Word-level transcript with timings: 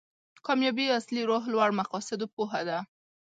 کامیابي 0.45 0.85
اصلي 0.99 1.21
روح 1.29 1.43
لوړ 1.53 1.69
مقاصدو 1.79 2.25
پوهه 2.35 2.61
ده. 2.69 2.79